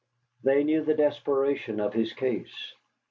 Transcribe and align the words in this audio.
They 0.43 0.63
knew 0.63 0.83
the 0.83 0.95
desperation 0.95 1.79
of 1.79 1.93
his 1.93 2.11
case. 2.11 2.73